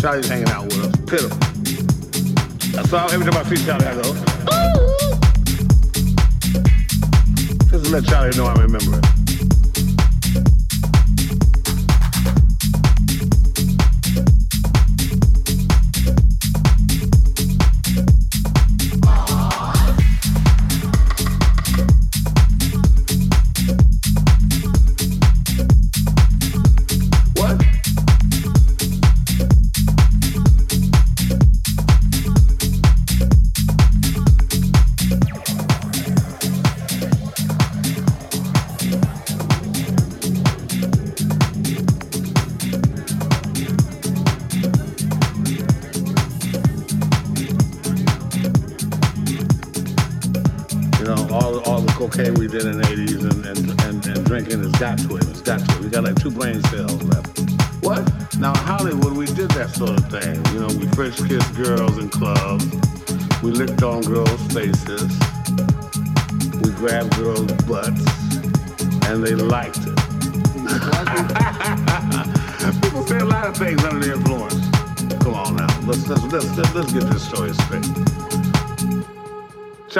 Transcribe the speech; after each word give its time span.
Charlie's 0.00 0.28
hanging 0.28 0.49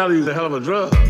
Charlie's 0.00 0.26
a 0.28 0.32
hell 0.32 0.46
of 0.46 0.54
a 0.54 0.60
drug. 0.60 1.09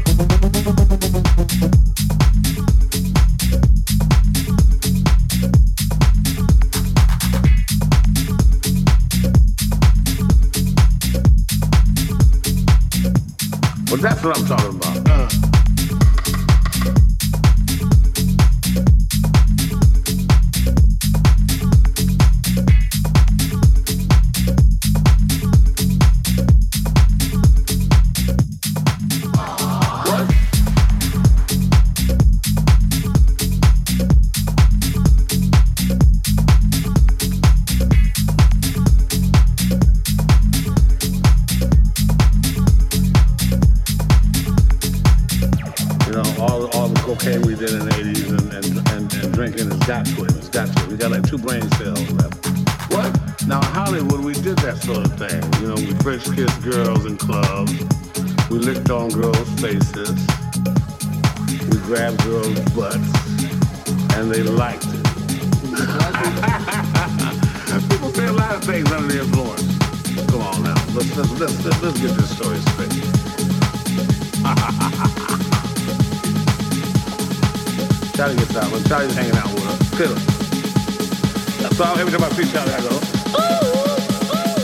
style 81.80 81.98
every 81.98 82.12
time 82.12 82.22
I 82.22 82.28
see 82.32 82.44
Charlie, 82.52 82.74
I 82.74 82.80
though. 82.82 82.88
ooh, 82.90 83.40
ooh, 83.40 84.36
ooh. 84.36 84.60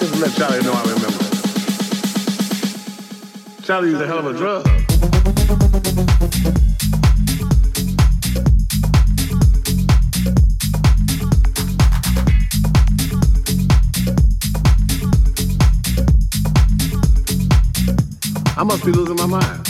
Just 0.00 0.14
let 0.20 0.32
Charlie 0.34 0.62
know 0.64 0.72
I 0.72 0.82
remember. 0.82 1.22
Charlie 3.62 3.90
used 3.90 4.02
a 4.02 4.06
hell 4.08 4.18
of 4.18 4.26
a 4.26 4.32
drug. 4.32 4.66
I 18.56 18.64
must 18.64 18.84
be 18.84 18.90
losing 18.90 19.16
my 19.16 19.26
mind. 19.26 19.61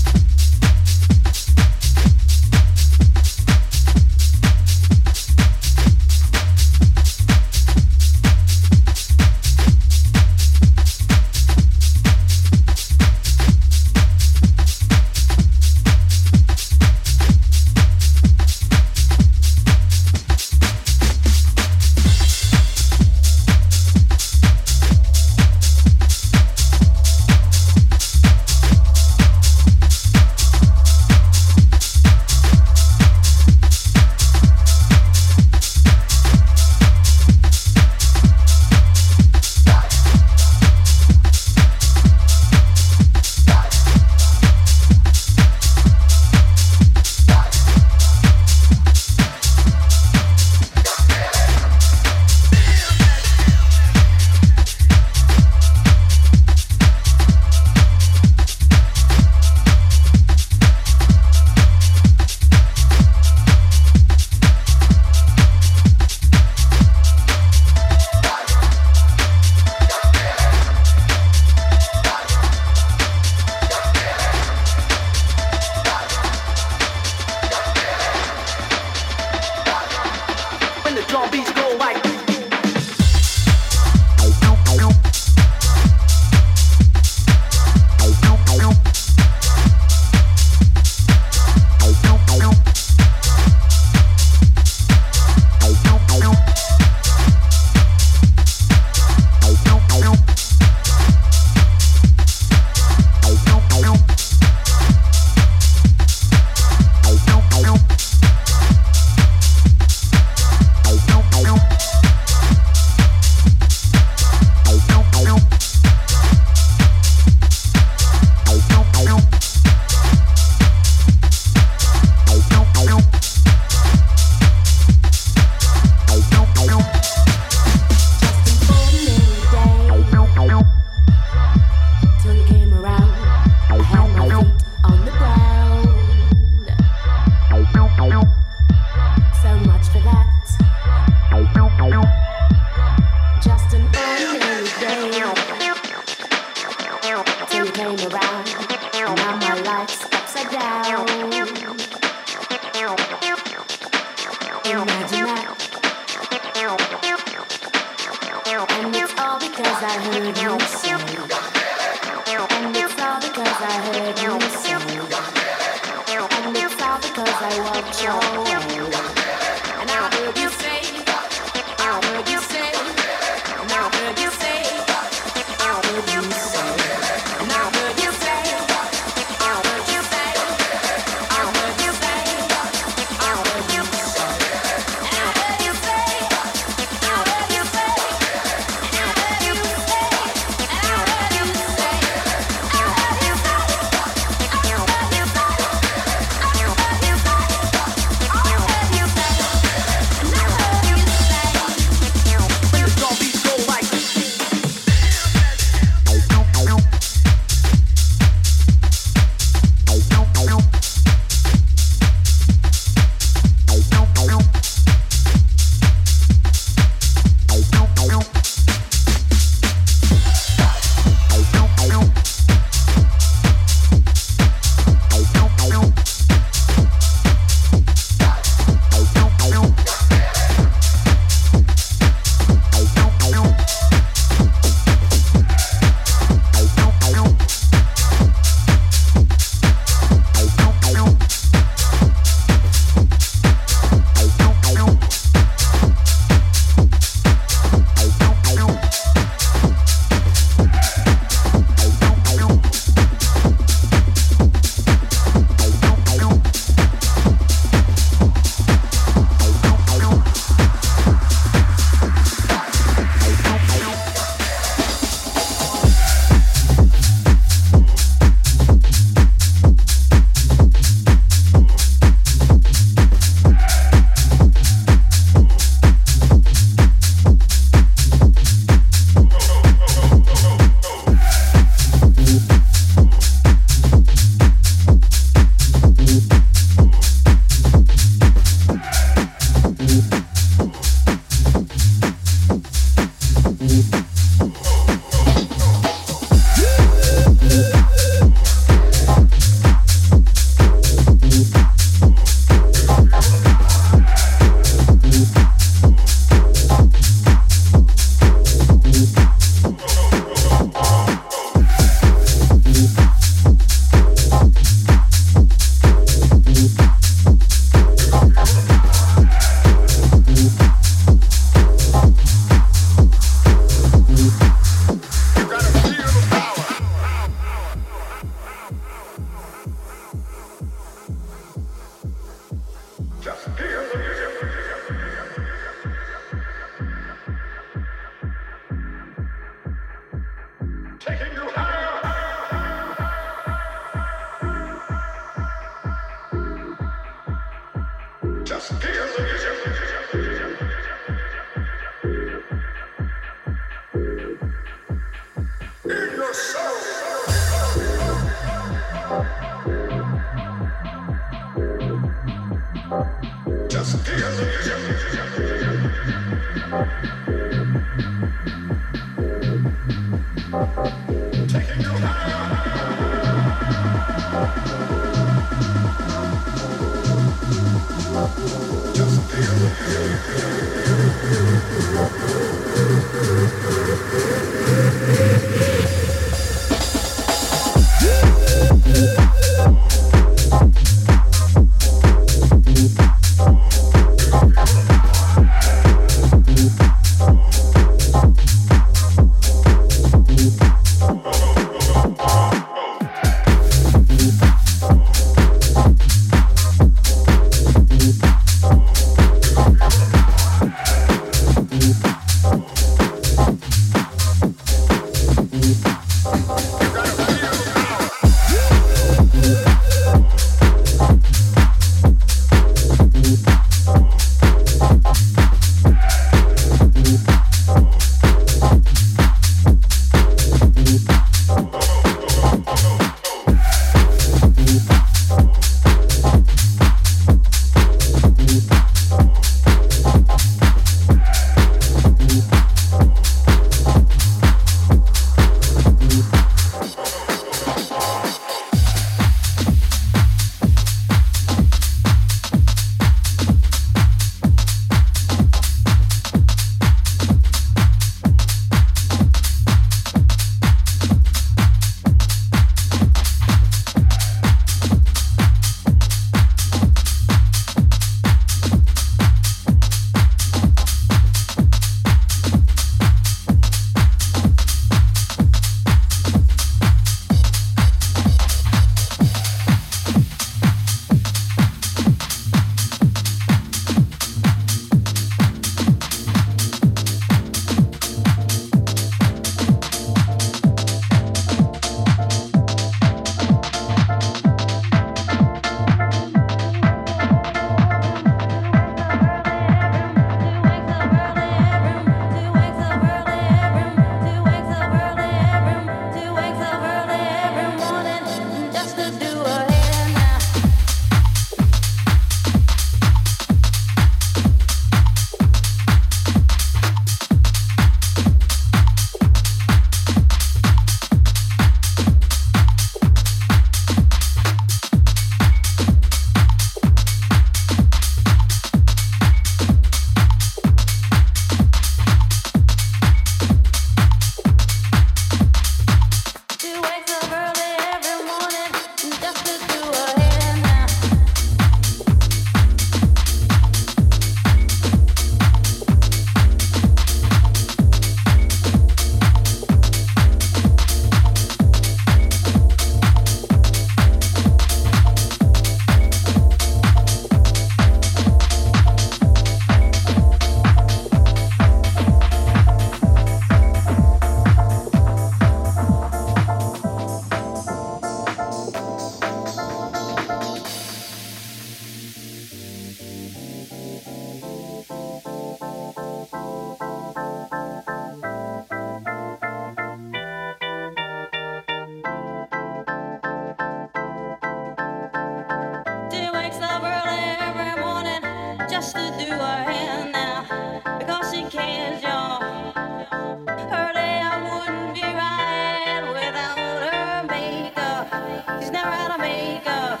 She's 598.60 598.70
never 598.70 598.88
out 598.88 599.12
of 599.12 599.20
makeup. 599.20 600.00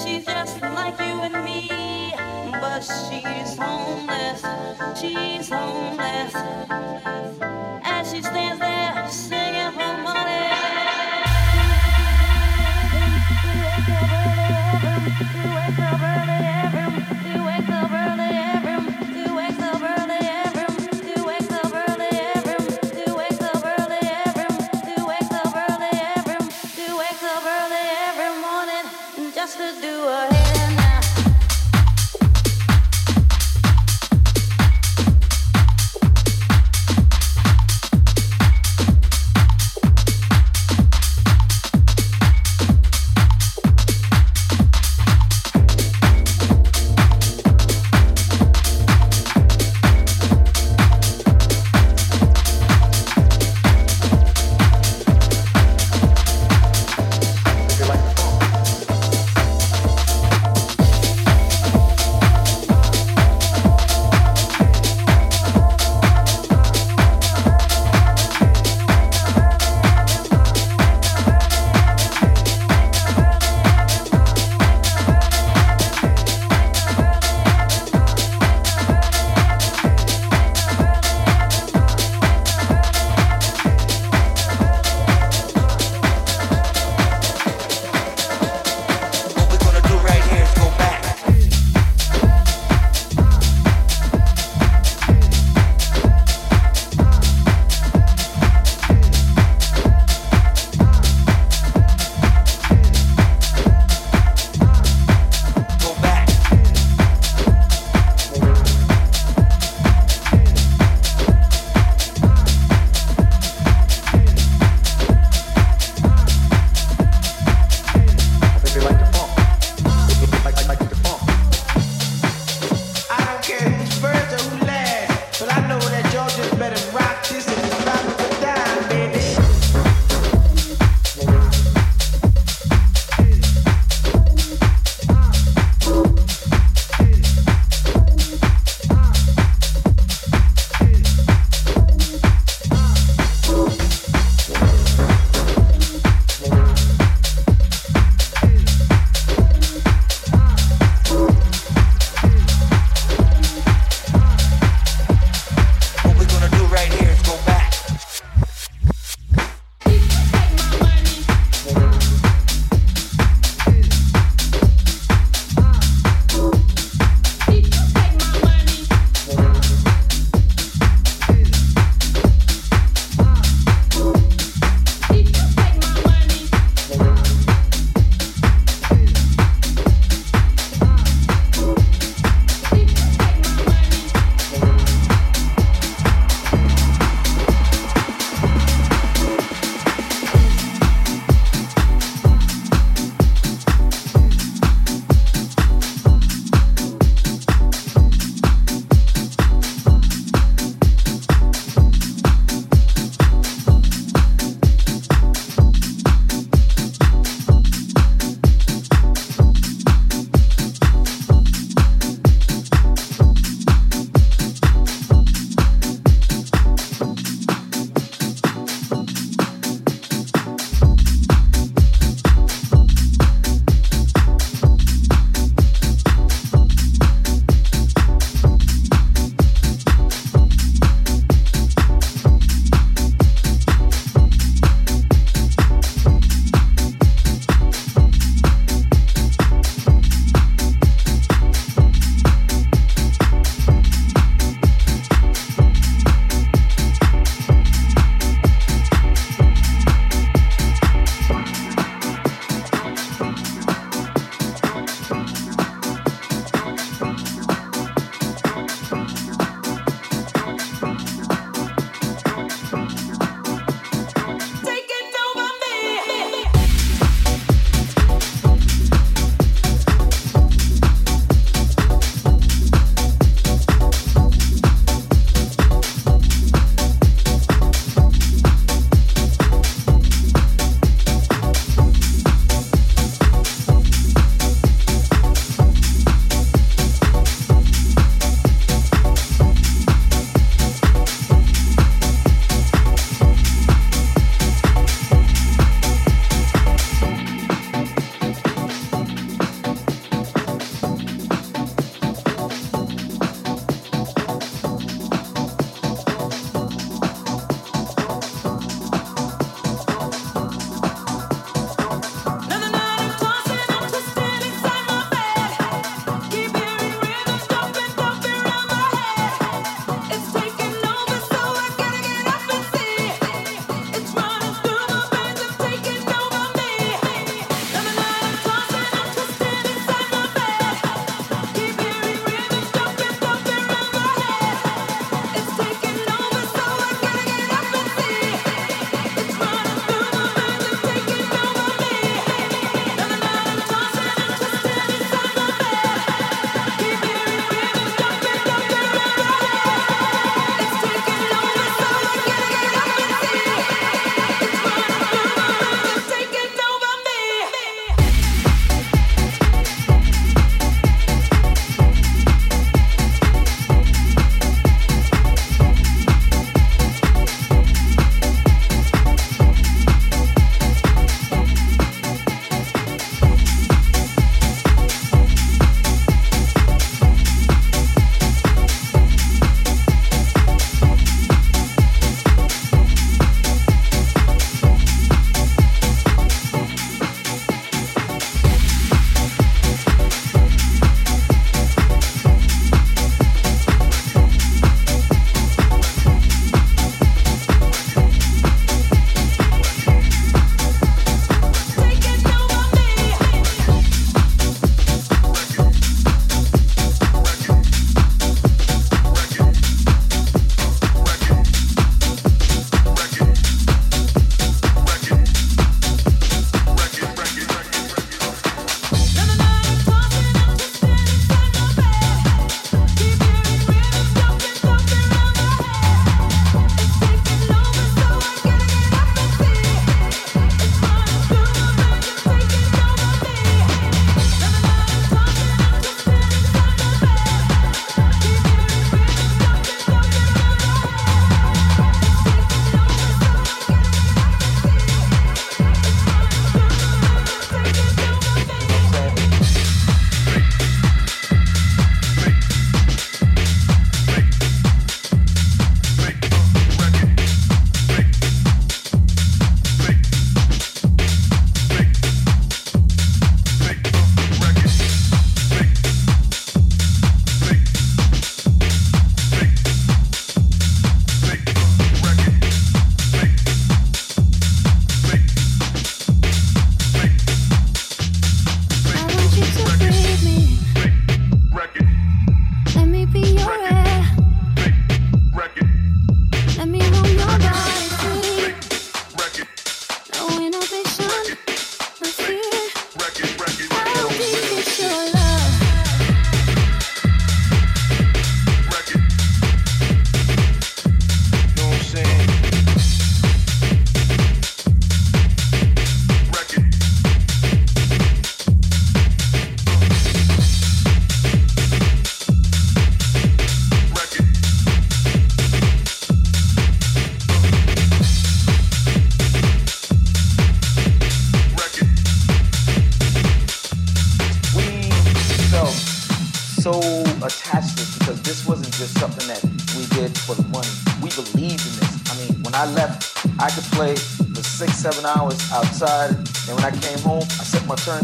She's 0.00 0.24
just 0.24 0.60
like 0.62 0.98
you 0.98 1.20
and 1.20 1.44
me, 1.44 1.68
but 2.52 2.80
she's 2.80 3.56
homeless. 3.58 4.42
She's 4.98 5.48
homeless. 5.50 6.34
And 7.84 8.06
she 8.06 8.22
stands 8.22 8.60
there 8.60 9.08
singing 9.10 9.72
for 9.72 10.02
money. 10.02 10.50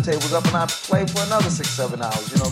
Turntables 0.07 0.33
up 0.33 0.47
and 0.47 0.57
I 0.57 0.67
played 0.67 1.11
for 1.11 1.23
another 1.25 1.51
six, 1.51 1.71
seven 1.71 2.01
hours. 2.01 2.31
You 2.31 2.39
know 2.39 2.46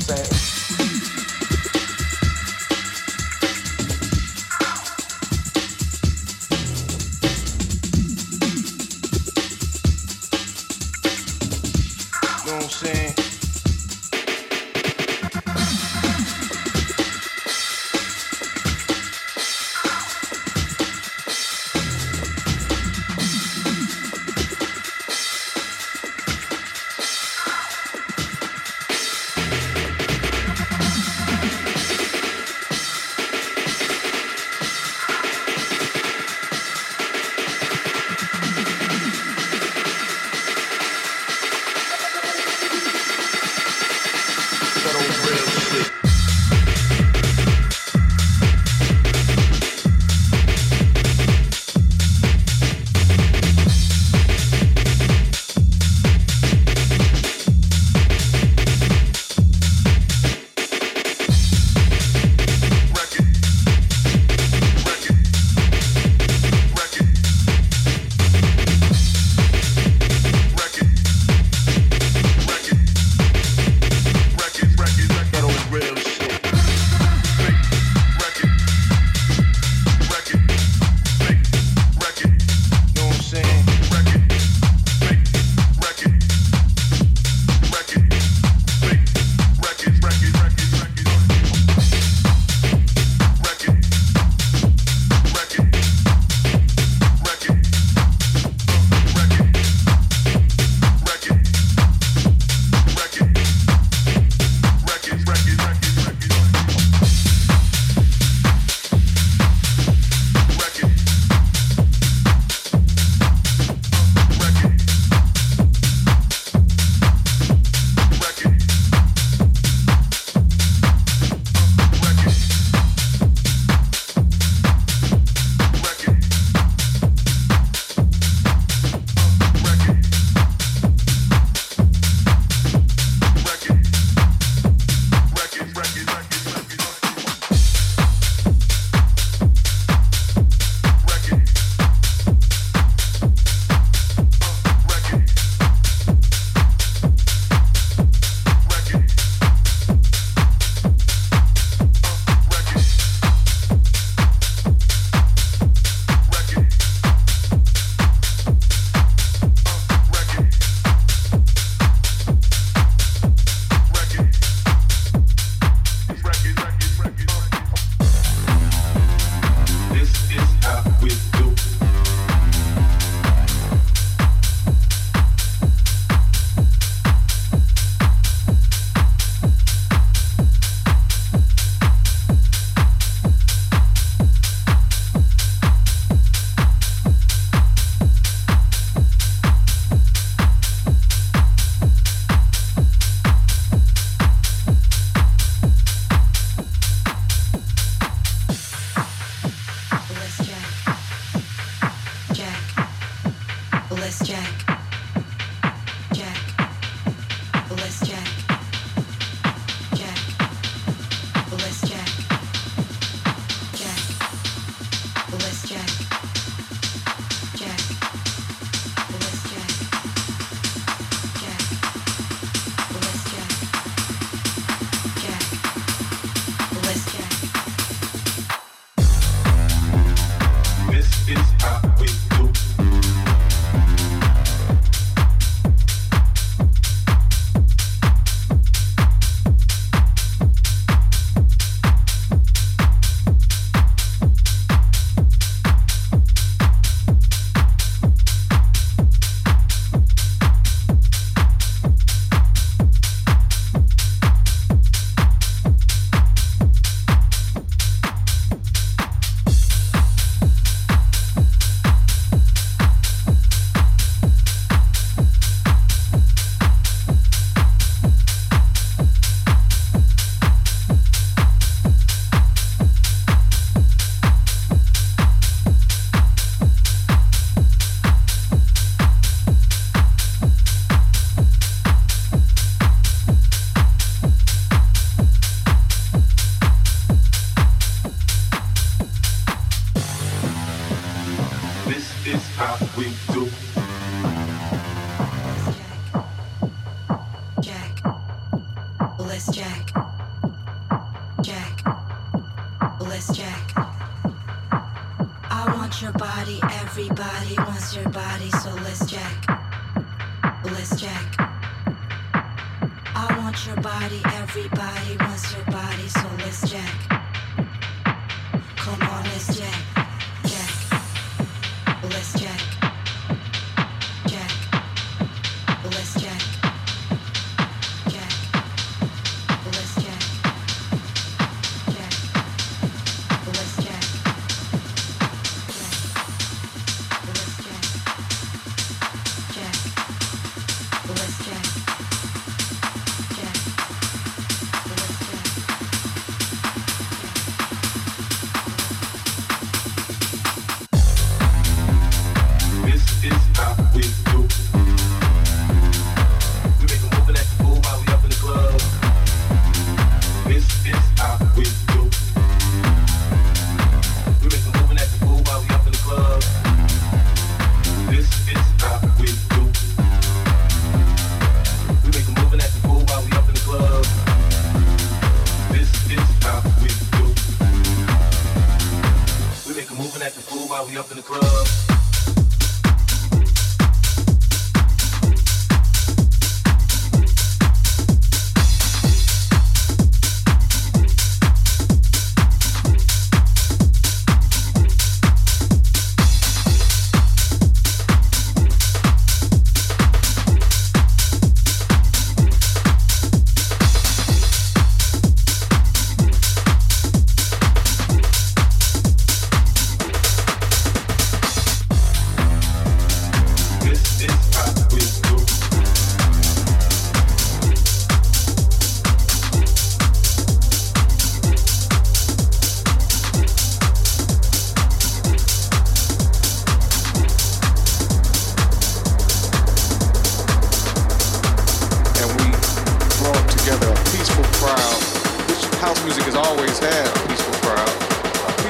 your 306.05 306.12
body, 306.12 306.61
everybody 306.62 307.57
wants 307.57 307.97
your 307.97 308.09
body, 308.11 308.51
so 308.51 308.70
let's 308.82 309.11
jack. 309.11 309.53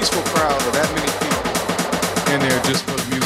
peaceful 0.05 0.23
crowd 0.35 0.61
of 0.67 0.73
that 0.75 0.91
many 0.93 1.11
people, 1.25 2.35
in 2.35 2.41
there, 2.47 2.63
just 2.65 2.85
for 2.85 3.09
music. 3.09 3.24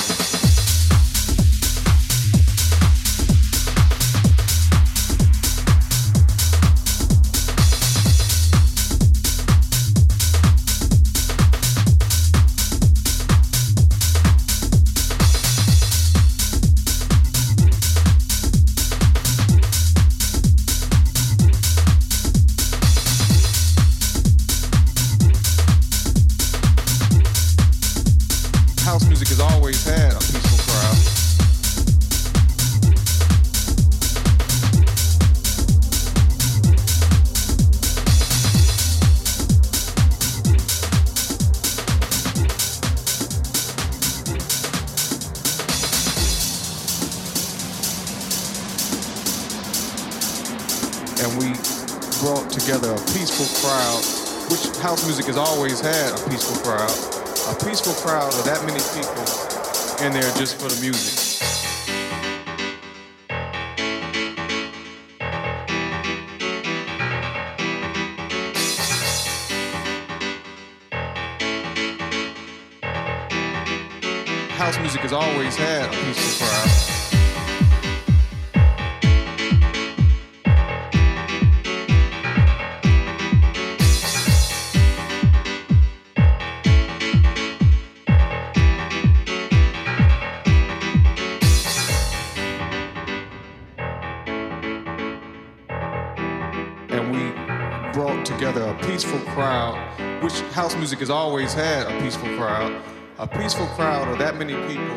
Music 100.89 101.01
has 101.01 101.11
always 101.11 101.53
had 101.53 101.87
a 101.87 102.01
peaceful 102.01 102.35
crowd. 102.39 102.75
A 103.19 103.27
peaceful 103.27 103.67
crowd 103.77 104.09
of 104.09 104.17
that 104.21 104.39
many 104.39 104.55
people 104.67 104.97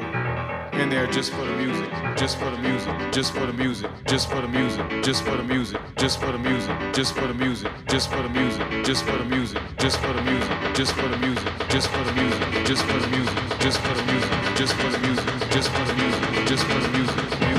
in 0.80 0.89
there 0.89 1.06
just 1.06 1.34
for 1.34 1.44
the 1.44 1.54
music, 1.58 1.92
just 2.16 2.38
for 2.38 2.50
the 2.50 2.58
music, 2.60 2.96
just 3.12 3.34
for 3.34 3.46
the 3.46 3.52
music, 3.52 3.92
just 4.06 4.30
for 4.30 4.39
the 4.39 4.48
music, 4.48 4.86
just 5.02 5.22
for 5.22 5.36
the 5.36 5.44
music, 5.44 5.76
just 5.98 6.18
for 6.22 6.32
the 6.32 6.38
music, 6.38 6.72
just 6.96 7.28
for 7.28 7.42
the 7.42 7.50
music, 7.50 7.76
just 7.89 8.10
for 8.10 8.24
the 8.24 8.30
music, 8.30 8.72
just 8.86 9.10
for 9.12 9.18
the 9.20 9.34
music, 9.34 9.60
just 9.76 10.00
for 10.00 10.14
the 10.14 10.24
music, 10.24 10.64
just 10.80 10.94
for 10.96 11.12
the 11.12 11.28
music, 11.28 11.60
just 11.68 11.89
for 11.89 12.04
the 12.06 12.16
music, 12.16 12.56
just 12.64 12.88
for 12.88 13.04
the 13.04 13.12
music, 13.12 13.60
just 13.60 13.82
for 13.82 13.94
the 13.94 14.08
music, 14.08 14.56
just 14.56 14.74
for 14.74 14.89
the 14.89 15.00
music, 15.04 15.50
just 15.52 15.70
for 15.70 15.84
the 15.84 15.94
music, 15.94 16.48
just 16.48 16.64
for 16.64 16.80
the 16.80 16.88
music. 16.88 17.51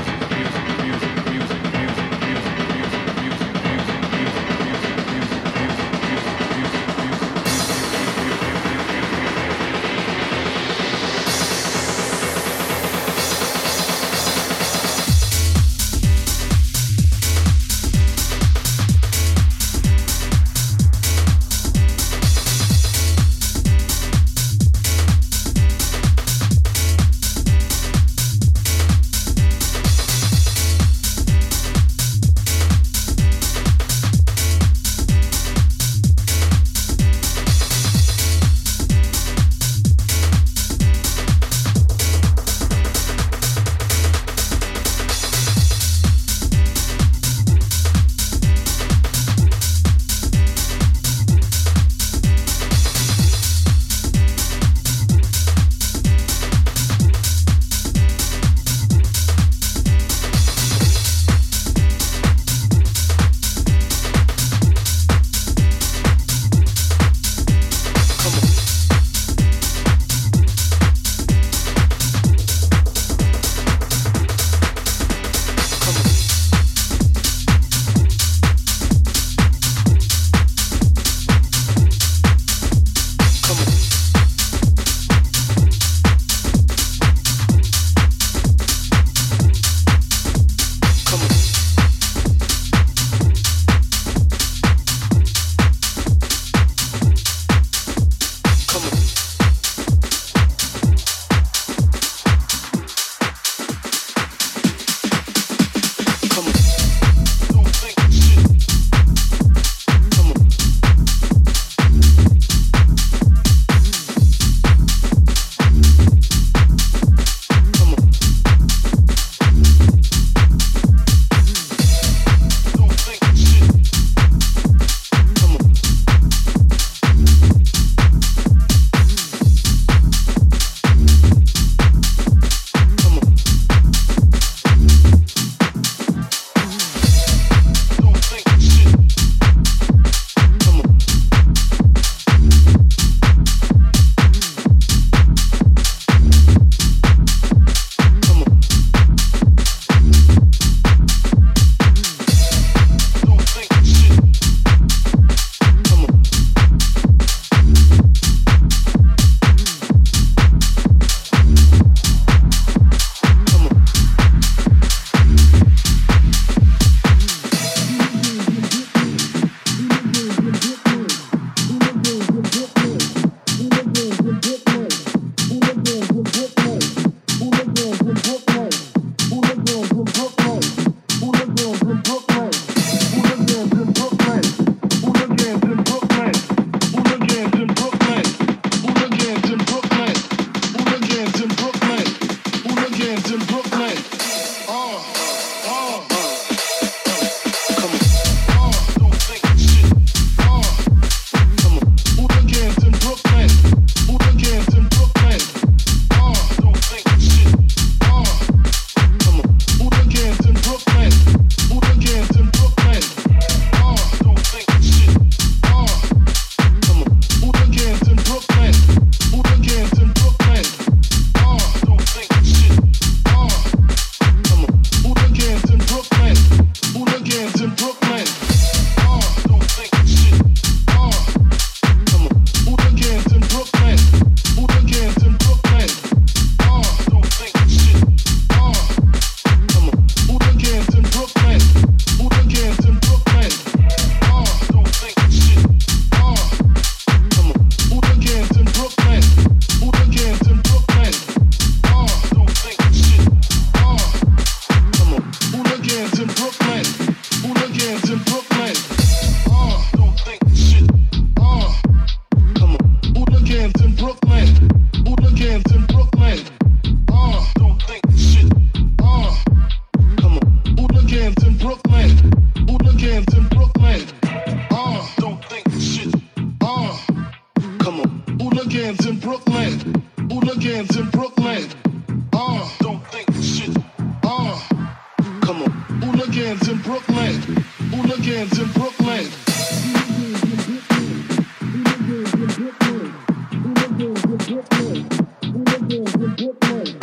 money. 294.83 295.05
We 295.43 295.49
live 295.49 296.15
in 296.15 296.35
good 296.35 296.61
money. 296.69 297.02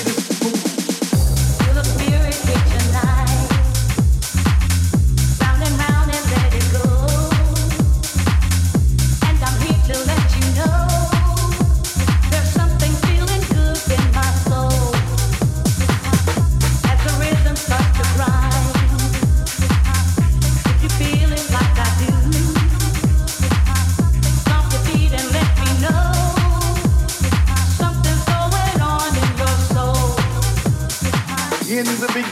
the 0.03 1.83
spirit 1.83 2.80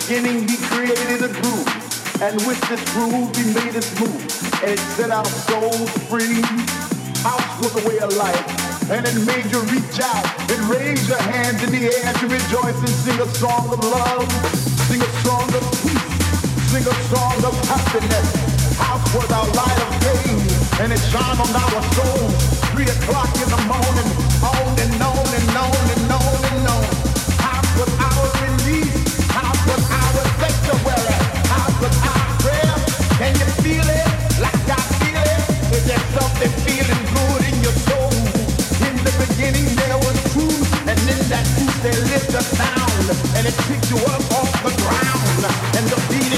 beginning, 0.10 0.48
he 0.50 0.58
created 0.74 1.22
a 1.22 1.30
groove. 1.30 1.70
And 2.20 2.34
with 2.50 2.58
this 2.66 2.82
groove, 2.94 3.30
he 3.38 3.54
made 3.54 3.76
us 3.78 3.94
move. 4.02 4.18
And 4.66 4.72
it 4.74 4.80
set 4.98 5.12
our 5.12 5.26
souls 5.46 5.92
free. 6.10 6.42
House 7.22 7.54
was 7.62 7.78
a 7.78 7.88
way 7.88 8.00
of 8.00 8.10
life. 8.18 8.90
And 8.90 9.06
it 9.06 9.14
made 9.30 9.46
you 9.54 9.62
reach 9.70 10.02
out 10.02 10.26
and 10.50 10.66
raise 10.66 11.08
your 11.08 11.22
hands 11.22 11.62
in 11.62 11.70
the 11.70 11.94
air 11.94 12.14
to 12.14 12.26
rejoice 12.26 12.80
and 12.82 12.90
sing 13.06 13.22
a 13.22 13.30
song 13.38 13.70
of 13.70 13.86
love. 13.86 14.26
Sing 14.90 15.00
a 15.00 15.12
song 15.22 15.46
of 15.54 15.64
peace. 15.86 16.18
Sing 16.74 16.86
a 16.90 16.96
song 17.14 17.38
of 17.46 17.54
happiness. 17.70 18.34
House 18.82 19.06
was 19.14 19.30
our 19.30 19.46
light 19.54 19.78
of 19.78 19.94
day. 20.10 20.82
And 20.82 20.92
it 20.92 21.02
shined 21.14 21.38
on 21.38 21.54
our 21.54 21.82
souls. 21.94 22.34
Three 22.74 22.90
o'clock 22.90 23.30
in 23.38 23.50
the 23.54 23.62
morning. 23.70 24.09
they 41.84 41.96
lift 42.12 42.30
the 42.32 42.42
sound 42.42 43.08
and 43.38 43.48
it 43.48 43.56
picks 43.68 43.90
you 43.90 43.98
up 44.12 44.24
off 44.36 44.52
the 44.64 44.74
ground 44.84 45.40
and 45.78 45.88
the 45.88 46.00
beat 46.10 46.29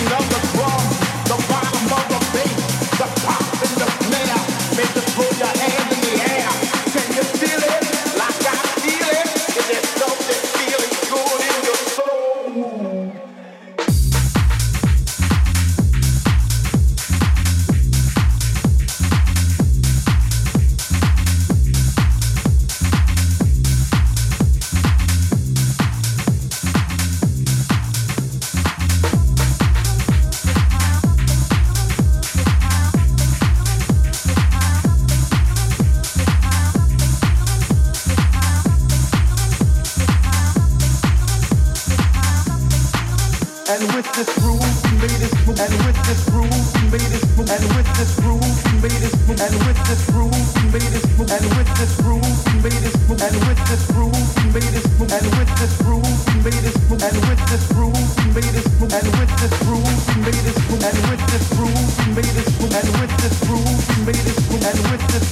and 45.60 45.74
with 45.84 46.00
this 46.08 46.24
groove 46.30 46.48
made 46.92 47.12
move 47.36 47.50
and 47.50 47.66
with 47.76 47.90
this 47.98 48.16
groove 48.20 48.40
made 48.80 49.04
move 49.28 49.42
and 49.42 49.56
with 49.66 49.80
this 49.90 50.06
groove 50.08 50.32
made 50.72 50.96
move 51.18 51.28
and 51.28 51.46
with 51.58 51.72
this 51.76 51.92
groove 52.00 52.24
made 52.64 52.88
move 53.10 53.20
and 53.20 53.36
with 53.48 53.60
this 53.68 53.84
groove 53.92 54.16
made 54.54 54.78
move 54.96 55.12
and 55.12 55.28
with 55.36 55.52
this 55.60 55.74
groove 55.82 56.08
made 56.46 56.68
move 56.88 57.04
and 57.04 57.18
with 57.28 57.42
this 57.52 57.66
groove 57.74 58.00
made 58.32 58.60
move 58.80 58.94
and 58.96 59.08
with 59.20 59.34
this 59.42 59.56
groove 59.60 59.98
made 60.24 60.48
move 60.70 60.86
and 60.86 61.00
with 61.10 61.24
this 61.28 61.46
groove 61.52 61.92
made 62.16 62.40
move 62.62 62.72
and 62.72 62.90
with 63.02 63.14
this 63.20 63.36
groove 63.42 63.82
made 64.06 64.08
move 64.08 64.08
and 64.08 64.08
with 64.08 64.08
this 64.08 64.08
groove 64.08 64.08
made 64.08 64.32
move 64.52 64.64
and 64.64 64.80
with 64.80 65.04
this 65.04 65.28